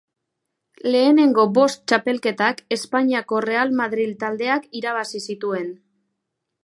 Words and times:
Lehenengo 0.93 1.43
bost 1.57 1.83
txapelketak 1.91 2.63
Espainiako 2.77 3.43
Real 3.47 3.75
Madril 3.83 4.17
taldeak 4.25 4.67
irabazi 4.81 5.23
zituen. 5.31 5.69